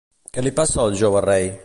Què 0.37 0.43
li 0.45 0.53
passa 0.61 0.81
al 0.85 0.97
jove 1.03 1.23
rei? 1.31 1.51